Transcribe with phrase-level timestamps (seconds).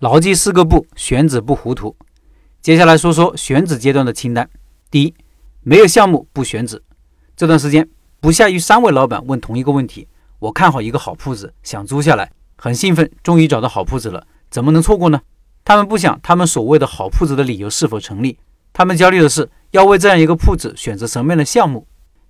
[0.00, 1.96] 牢记四个不：选址不糊涂。
[2.62, 4.48] 接下来说说选址阶段的清单。
[4.92, 5.12] 第一，
[5.62, 6.80] 没有项目不选址。
[7.36, 7.88] 这段时间
[8.20, 10.06] 不下于三位老板问同一个问题：
[10.38, 15.20] 我看好一个好铺子，想租下来，很兴奋，终于找到好铺子了，怎么能错过呢？
[15.64, 18.38] 他们不想他们所谓的好铺子的理由是否成立，
[18.72, 21.88] 他们焦虑的是要为这样一个铺子选择什么样的项目。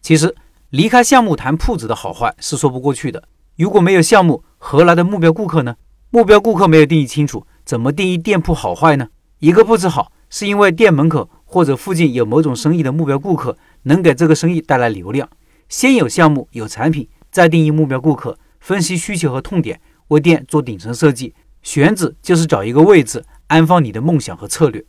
[0.00, 0.34] 其实
[0.70, 3.22] 离开项目谈铺子的好坏是说不过去的。
[3.58, 5.76] 如果没有项目，何来的目标顾客呢？
[6.12, 9.10] 目标顾客没有定义清楚，怎么定义店铺好坏呢？
[9.38, 15.30] 一个铺子好，是因为店门口或者附近有某种生意的目标顾客，能给这个生意带来流量。
[15.68, 21.32] 先有项目，有产品，再定义目标顾客，分析需求和痛点，为店做顶层设计。
[21.62, 24.84] 选址就是找一个位置安放你的梦想和策略。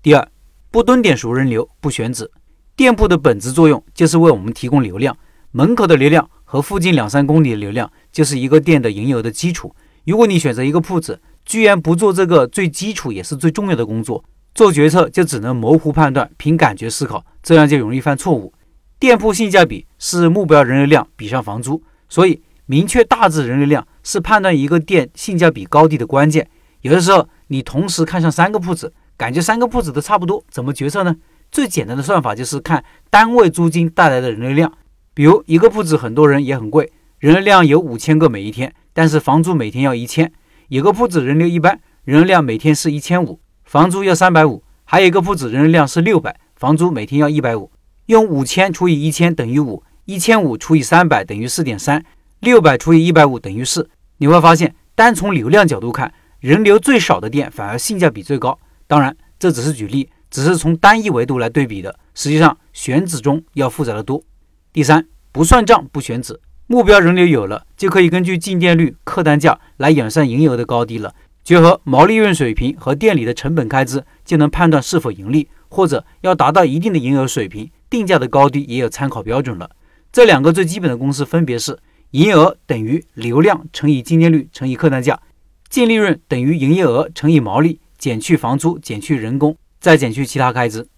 [0.00, 0.26] 第二，
[0.70, 2.30] 不蹲点熟人流，不选址。
[2.74, 5.14] 店铺的本质作用就是为我们提供流量，
[5.50, 9.76] 门口的流量和附近两三公里的流量就是一个店的营业额的基础。
[10.04, 14.24] 如果你选择一个铺子，居然不做这个最基础也是最重要的工作，
[14.54, 18.52] 做决策就只能模糊判断，凭感觉思考，这样就容易犯错误。
[18.98, 26.48] 店铺性价比是目标人流量比上房租，所以明确大致人流量是判断一个店性价比高低的关键。
[26.82, 31.16] 有的时候你同时看上三个铺子，感觉三个铺子都差不多，怎么决策呢？
[31.50, 34.72] 最简单的算法就是看单位租金带来的人流量。
[35.12, 38.72] 比如一个铺子很多人也很贵，人流量有五千个每一天。
[38.94, 40.30] 但是房租每天要一千，
[40.72, 47.70] 有个铺子人流一般，人流量每天是一千五，房租要三百五；还有一个铺子人流量是六百，房租每天要一百五。
[48.06, 52.02] 用五千除以一千等于五，一千五除以三百等于四点三，
[52.40, 53.90] 六百除以一百五等于四。
[54.16, 58.58] 你会发现，单从流量角度看，人流最少的店反而性价比最高。
[58.86, 61.94] 当然，这只是举例，只是从单一维度来对比的。
[62.14, 64.24] 实际上，选址中要复杂的多。
[64.72, 66.40] 第三，不算账不选址。
[66.72, 71.14] 目标人流有了，就可以根据进店率、客单价来演算营业额的高低了。
[71.44, 79.68] 结合毛利润水平和店里的成本开支，就能判断是否盈利，或者要达到一定的营业额水平，定价的高低也有参考标准了。
[80.10, 81.78] 这两个最基本的公式分别是：
[82.12, 85.20] 营业额等于流量乘以进店率乘以客单价，
[85.68, 90.88] 净利润等于营业额乘以毛利减去房租减去人工再减去其他开支。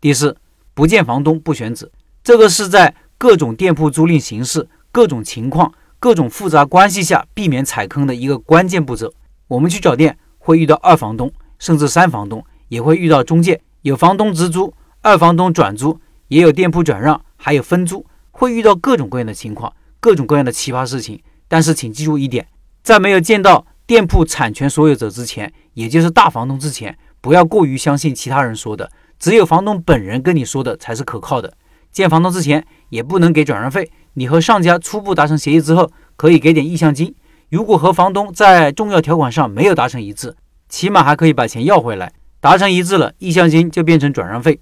[0.00, 0.36] 第四，
[0.74, 1.90] 不见房东不选址，
[2.22, 4.68] 这个是在各种店铺租赁形式。
[4.90, 9.12] 各种情况、各种复杂关系下，避免踩坑的一个关键步骤。
[9.48, 21.20] 我们去找店会遇到二房东，甚至三房东，也会遇到中介，有房东直租，二房东转租，也有店铺转让，还有分租，会遇到各种各样的情况，各种各样的奇葩事情。
[21.48, 22.46] 但是请记住一点，
[22.82, 31.54] 在没有见到店铺产权所有者之前，也就是大房东之前，不要过于相信其他人说的，只有房东本人跟你说的才是可靠的。
[31.90, 33.90] 见房东之前，也不能给转让费。
[34.18, 37.14] 你和上家初步达成协议之后，可以给点意向金。
[37.50, 40.34] 如果和房东在重要条款上没有达成一致，
[40.68, 42.12] 起码还可以把钱要回来。
[42.40, 44.58] 达成一致了，意向金就变成转让费。